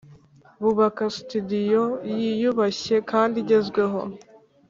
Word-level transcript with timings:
bubaka 0.61 1.03
sitidiyo 1.15 1.83
yiyubashye 2.19 2.95
kandi 3.11 3.35
igezweho 3.43 3.99